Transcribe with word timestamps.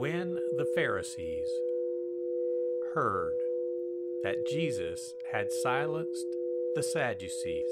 When 0.00 0.38
the 0.56 0.64
Pharisees 0.64 1.50
heard 2.94 3.36
that 4.22 4.46
Jesus 4.46 5.12
had 5.30 5.52
silenced 5.52 6.24
the 6.74 6.82
Sadducees, 6.82 7.70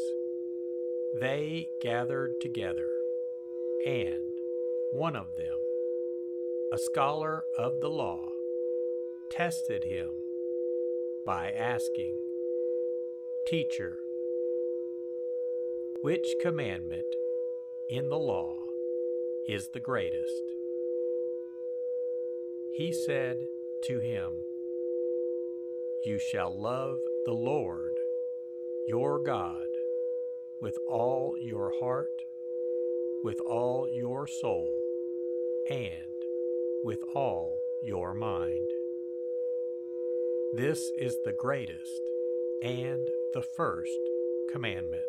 they 1.18 1.70
gathered 1.80 2.34
together, 2.42 2.86
and 3.86 4.20
one 4.92 5.16
of 5.16 5.36
them, 5.38 5.56
a 6.70 6.76
scholar 6.76 7.44
of 7.56 7.80
the 7.80 7.88
law, 7.88 8.28
tested 9.30 9.84
him 9.84 10.10
by 11.24 11.50
asking, 11.50 12.14
Teacher, 13.46 13.96
which 16.02 16.34
commandment 16.42 17.08
in 17.88 18.10
the 18.10 18.18
law 18.18 18.54
is 19.48 19.70
the 19.72 19.80
greatest? 19.80 20.57
He 22.78 22.92
said 22.92 23.36
to 23.82 23.98
him, 23.98 24.30
You 26.04 26.20
shall 26.20 26.56
love 26.56 26.96
the 27.26 27.32
Lord 27.32 27.90
your 28.86 29.18
God 29.18 29.66
with 30.62 30.78
all 30.88 31.34
your 31.40 31.72
heart, 31.80 32.22
with 33.24 33.40
all 33.40 33.88
your 33.92 34.28
soul, 34.28 34.72
and 35.68 36.22
with 36.84 37.00
all 37.16 37.60
your 37.82 38.14
mind. 38.14 38.70
This 40.54 40.92
is 41.00 41.16
the 41.24 41.32
greatest 41.32 42.00
and 42.62 43.08
the 43.34 43.42
first 43.42 43.98
commandment. 44.52 45.02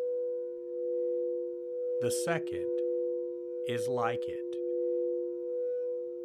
The 2.00 2.10
second 2.10 2.66
is 3.68 3.86
like 3.86 4.28
it. 4.28 4.56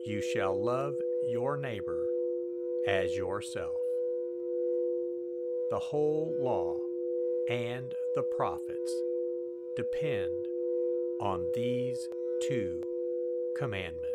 You 0.07 0.21
shall 0.21 0.59
love 0.59 0.95
your 1.27 1.57
neighbor 1.57 2.05
as 2.87 3.15
yourself. 3.17 3.81
The 5.71 5.79
whole 5.79 6.35
law 6.39 6.77
and 7.49 7.93
the 8.15 8.23
prophets 8.23 8.93
depend 9.75 10.47
on 11.19 11.47
these 11.55 12.07
two 12.47 12.81
commandments. 13.57 14.14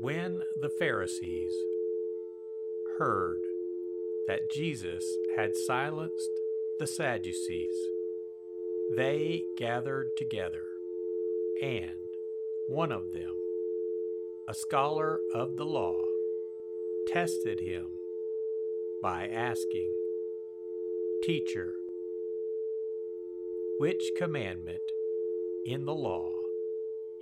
When 0.00 0.40
the 0.58 0.70
Pharisees 0.70 1.52
heard 2.96 3.42
that 4.28 4.50
Jesus 4.50 5.04
had 5.36 5.54
silenced 5.54 6.30
the 6.78 6.86
Sadducees, 6.86 7.76
they 8.96 9.42
gathered 9.58 10.08
together, 10.16 10.64
and 11.60 12.00
one 12.66 12.92
of 12.92 13.12
them, 13.12 13.34
a 14.48 14.54
scholar 14.54 15.20
of 15.34 15.58
the 15.58 15.66
law, 15.66 16.00
tested 17.06 17.60
him 17.60 17.84
by 19.02 19.26
asking, 19.26 19.92
Teacher, 21.24 21.74
which 23.78 24.12
commandment 24.16 24.80
in 25.66 25.84
the 25.84 25.94
law 25.94 26.32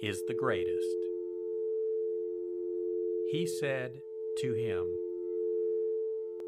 is 0.00 0.22
the 0.28 0.34
greatest? 0.34 1.07
He 3.28 3.44
said 3.46 4.00
to 4.38 4.54
him, 4.54 4.86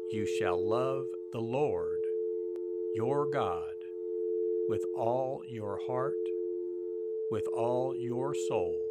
You 0.09 0.25
shall 0.25 0.67
love 0.67 1.05
the 1.31 1.39
Lord 1.39 1.99
your 2.95 3.29
God 3.29 3.75
with 4.67 4.83
all 4.97 5.43
your 5.47 5.79
heart, 5.85 6.15
with 7.29 7.47
all 7.53 7.95
your 7.95 8.33
soul, 8.33 8.81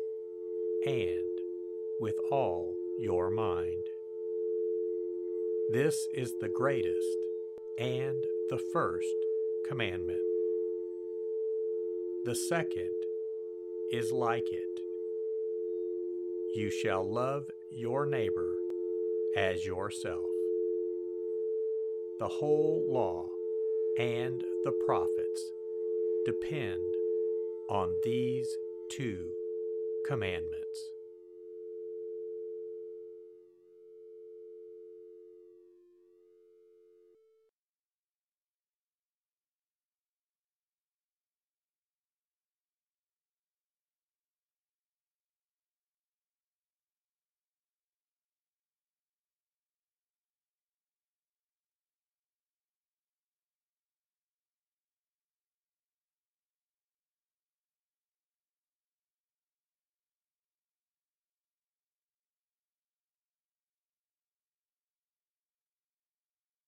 and 0.87 1.41
with 1.99 2.15
all 2.31 2.77
your 3.01 3.29
mind. 3.29 3.83
This 5.73 6.07
is 6.15 6.33
the 6.41 6.49
greatest 6.49 7.19
and 7.77 8.25
the 8.51 8.61
first 8.73 9.17
commandment. 9.67 10.23
The 12.25 12.37
second 12.37 12.95
is 13.91 14.13
like 14.13 14.53
it. 14.53 14.81
You 16.55 16.71
shall 16.71 17.03
love 17.09 17.51
your 17.73 18.05
neighbor 18.05 18.57
as 19.37 19.65
yourself. 19.65 20.27
The 22.19 22.29
whole 22.29 22.85
law 22.89 23.29
and 23.99 24.43
the 24.65 24.73
prophets 24.85 25.53
depend 26.25 26.83
on 27.69 27.95
these 28.03 28.59
two 28.89 29.31
commandments. 30.05 30.91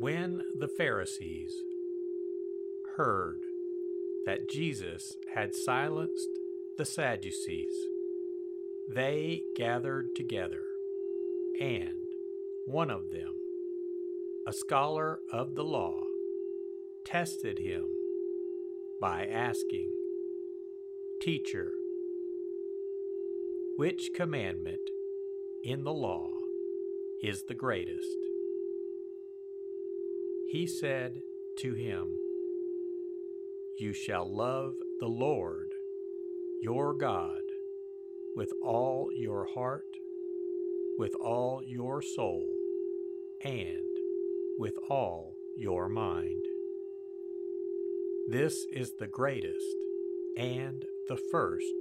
When 0.00 0.44
the 0.58 0.66
Pharisees 0.66 1.52
heard 2.96 3.40
that 4.24 4.48
Jesus 4.48 5.18
had 5.34 5.54
silenced 5.54 6.30
the 6.78 6.86
Sadducees, 6.86 7.74
they 8.88 9.42
gathered 9.54 10.16
together, 10.16 10.62
and 11.60 11.98
one 12.64 12.90
of 12.90 13.10
them, 13.10 13.34
a 14.46 14.54
scholar 14.54 15.20
of 15.30 15.54
the 15.54 15.64
law, 15.64 16.04
tested 17.04 17.58
him 17.58 17.84
by 19.02 19.26
asking, 19.26 19.90
Teacher, 21.20 21.72
which 23.76 24.12
commandment 24.14 24.80
in 25.62 25.84
the 25.84 25.92
law 25.92 26.30
is 27.22 27.42
the 27.42 27.54
greatest? 27.54 28.19
He 30.50 30.66
said 30.66 31.22
to 31.58 31.74
him, 31.74 32.16
You 33.78 33.92
shall 33.92 34.28
love 34.28 34.74
the 34.98 35.06
Lord 35.06 35.70
your 36.60 36.92
God 36.92 37.40
with 38.34 38.52
all 38.62 39.10
your 39.14 39.46
heart, 39.54 39.86
with 40.98 41.14
all 41.20 41.62
your 41.64 42.02
soul, 42.02 42.48
and 43.44 43.96
with 44.58 44.74
all 44.88 45.36
your 45.56 45.88
mind. 45.88 46.44
This 48.28 48.66
is 48.72 48.94
the 48.98 49.06
greatest 49.06 49.76
and 50.36 50.84
the 51.08 51.18
first 51.30 51.74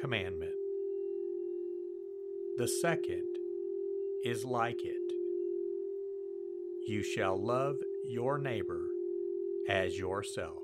commandment. 0.00 0.54
The 2.56 2.68
second 2.68 3.26
is 4.24 4.46
like 4.46 4.82
it 4.82 5.12
You 6.86 7.02
shall 7.02 7.36
love 7.36 7.76
your 8.06 8.38
neighbor 8.38 8.88
as 9.68 9.98
yourself. 9.98 10.62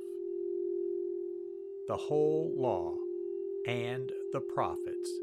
The 1.88 1.96
whole 1.96 2.54
law 2.56 2.96
and 3.66 4.12
the 4.32 4.40
prophets 4.40 5.18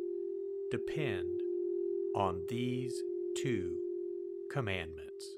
depend 0.72 1.42
on 2.16 2.42
these 2.50 3.02
two 3.36 3.78
commandments. 4.52 5.38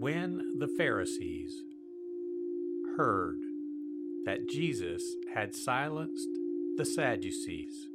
When 0.00 0.52
the 0.56 0.68
Pharisees 0.68 1.64
heard 2.96 3.40
that 4.26 4.48
Jesus 4.48 5.16
had 5.34 5.56
silenced 5.56 6.28
the 6.76 6.84
Sadducees, 6.84 7.88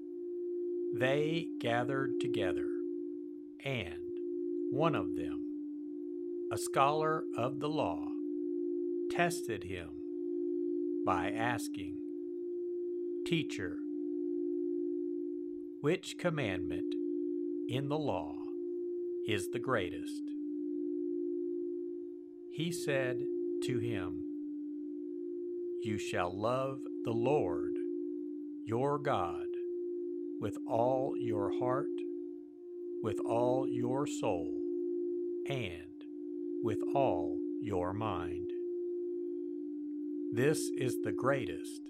they 0.93 1.48
gathered 1.62 2.19
together, 2.19 2.67
and 3.63 4.03
one 4.69 4.95
of 4.95 5.15
them, 5.15 5.45
a 6.51 6.57
scholar 6.57 7.24
of 7.38 7.62
the 7.62 7.69
law, 7.69 8.10
tested 9.10 9.63
him 9.63 9.88
by 11.05 11.31
asking, 11.31 11.95
Teacher, 13.25 13.77
which 15.79 16.17
commandment 16.17 16.93
in 17.69 17.88
the 17.88 17.98
law 17.98 18.36
is 19.25 19.48
the 19.53 19.60
greatest? 19.60 20.22
He 22.53 22.72
said 22.72 23.17
to 23.63 23.79
him, 23.79 24.24
You 25.81 25.98
shall 25.98 26.39
love 26.39 26.77
the 27.03 27.12
Lord 27.12 27.74
your 28.63 29.00
God 29.00 29.48
with 30.39 30.55
all 30.67 31.15
your 31.17 31.51
heart, 31.60 31.88
with 33.01 33.19
all 33.25 33.67
your 33.67 34.05
soul, 34.05 34.55
and 35.50 36.05
with 36.63 36.77
all 36.93 37.39
your 37.60 37.91
mind. 37.91 38.51
This 40.31 40.69
is 40.77 40.98
the 41.03 41.12
greatest 41.12 41.81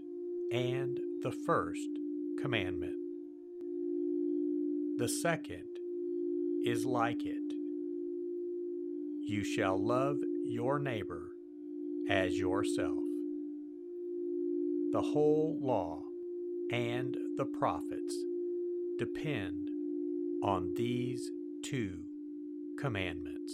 and 0.50 0.98
the 1.24 1.32
first 1.46 1.90
commandment. 2.42 2.96
The 4.98 5.10
second 5.10 5.68
is 6.64 6.86
like 6.86 7.26
it. 7.26 7.54
You 9.26 9.44
shall 9.44 9.78
love 9.78 10.18
your 10.46 10.80
neighbor 10.80 11.32
as 12.10 12.38
yourself. 12.38 13.00
The 14.92 15.02
whole 15.02 15.58
law 15.62 16.04
and 16.72 17.18
the 17.38 17.46
prophets 17.46 18.16
depend 19.00 19.70
on 20.44 20.74
these 20.76 21.32
two 21.64 22.00
commandments. 22.78 23.54